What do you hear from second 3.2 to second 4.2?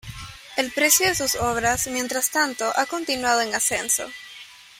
en ascenso.